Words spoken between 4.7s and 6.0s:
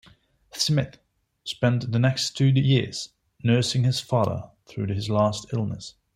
his last illness.